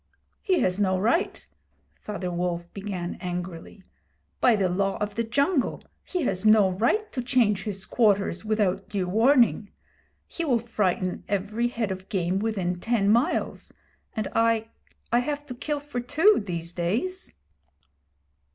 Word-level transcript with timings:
'He 0.41 0.61
has 0.61 0.79
no 0.79 0.97
right!' 0.99 1.45
Father 1.93 2.31
Wolf 2.31 2.73
began 2.73 3.17
angrily 3.21 3.83
'By 4.39 4.55
the 4.55 4.67
Law 4.67 4.97
of 4.97 5.13
the 5.13 5.23
Jungle 5.23 5.83
he 6.03 6.23
has 6.23 6.43
no 6.43 6.71
right 6.71 7.11
to 7.11 7.21
change 7.21 7.65
his 7.65 7.85
quarters 7.85 8.43
without 8.43 8.89
due 8.89 9.07
warning. 9.07 9.69
He 10.25 10.43
will 10.43 10.57
frighten 10.57 11.23
every 11.27 11.67
head 11.67 11.91
of 11.91 12.09
game 12.09 12.39
within 12.39 12.79
ten 12.79 13.09
miles, 13.11 13.73
and 14.15 14.27
I 14.33 14.69
I 15.11 15.19
have 15.19 15.45
to 15.45 15.53
kill 15.53 15.79
for 15.79 15.99
two, 15.99 16.41
these 16.43 16.73
days.' 16.73 17.33